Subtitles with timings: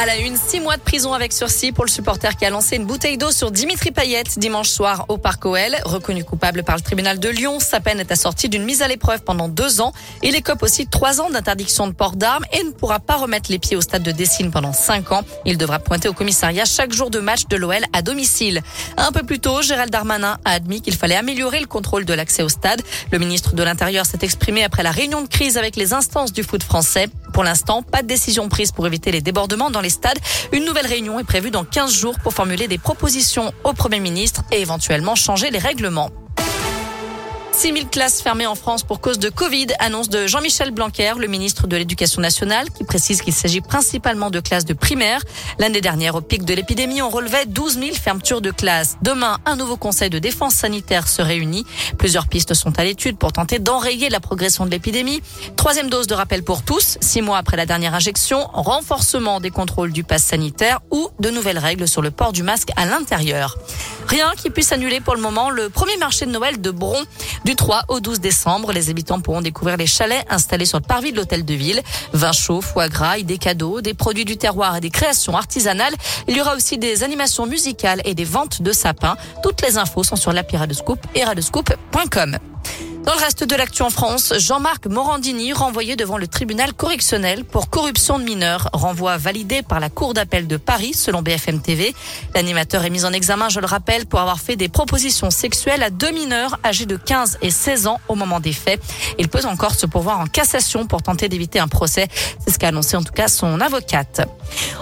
[0.00, 2.76] À la une, six mois de prison avec sursis pour le supporter qui a lancé
[2.76, 5.76] une bouteille d'eau sur Dimitri Payet dimanche soir au Parc OL.
[5.84, 9.24] Reconnu coupable par le tribunal de Lyon, sa peine est assortie d'une mise à l'épreuve
[9.24, 9.92] pendant deux ans.
[10.22, 13.58] Il écope aussi trois ans d'interdiction de port d'armes et ne pourra pas remettre les
[13.58, 15.22] pieds au stade de Dessine pendant cinq ans.
[15.44, 18.62] Il devra pointer au commissariat chaque jour de match de l'OL à domicile.
[18.98, 22.44] Un peu plus tôt, Gérald Darmanin a admis qu'il fallait améliorer le contrôle de l'accès
[22.44, 22.82] au stade.
[23.10, 26.44] Le ministre de l'Intérieur s'est exprimé après la réunion de crise avec les instances du
[26.44, 27.08] foot français.
[27.38, 30.18] Pour l'instant, pas de décision prise pour éviter les débordements dans les stades.
[30.50, 34.42] Une nouvelle réunion est prévue dans 15 jours pour formuler des propositions au Premier ministre
[34.50, 36.10] et éventuellement changer les règlements.
[37.58, 41.26] 6 000 classes fermées en France pour cause de Covid, annonce de Jean-Michel Blanquer, le
[41.26, 45.22] ministre de l'Éducation nationale, qui précise qu'il s'agit principalement de classes de primaire.
[45.58, 48.96] L'année dernière, au pic de l'épidémie, on relevait 12 000 fermetures de classes.
[49.02, 51.66] Demain, un nouveau conseil de défense sanitaire se réunit.
[51.98, 55.20] Plusieurs pistes sont à l'étude pour tenter d'enrayer la progression de l'épidémie.
[55.56, 59.90] Troisième dose de rappel pour tous, six mois après la dernière injection, renforcement des contrôles
[59.90, 63.58] du pass sanitaire ou de nouvelles règles sur le port du masque à l'intérieur.
[64.08, 67.02] Rien qui puisse annuler pour le moment le premier marché de Noël de Bron.
[67.44, 71.12] Du 3 au 12 décembre, les habitants pourront découvrir les chalets installés sur le parvis
[71.12, 71.82] de l'hôtel de ville.
[72.14, 75.94] Vin chaud, foie gras, des cadeaux, des produits du terroir et des créations artisanales.
[76.26, 79.16] Il y aura aussi des animations musicales et des ventes de sapins.
[79.42, 82.38] Toutes les infos sont sur l'appli Radescoop et radescoop.com.
[83.08, 87.70] Dans le reste de l'actu en France, Jean-Marc Morandini renvoyé devant le tribunal correctionnel pour
[87.70, 88.68] corruption de mineurs.
[88.74, 91.94] Renvoi validé par la Cour d'appel de Paris, selon BFM TV.
[92.34, 95.88] L'animateur est mis en examen, je le rappelle, pour avoir fait des propositions sexuelles à
[95.88, 98.78] deux mineurs âgés de 15 et 16 ans au moment des faits.
[99.18, 102.08] Il peut encore se pourvoir en cassation pour tenter d'éviter un procès.
[102.44, 104.28] C'est ce qu'a annoncé en tout cas son avocate.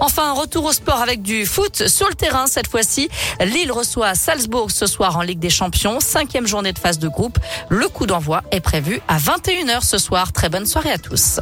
[0.00, 3.08] Enfin, retour au sport avec du foot sur le terrain cette fois-ci.
[3.40, 6.00] Lille reçoit Salzbourg ce soir en Ligue des Champions.
[6.00, 7.38] Cinquième journée de phase de groupe.
[7.68, 10.32] Le coup d'envoi est prévu à 21h ce soir.
[10.32, 11.40] Très bonne soirée à tous.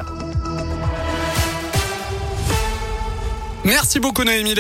[3.65, 4.55] Merci beaucoup Noémie.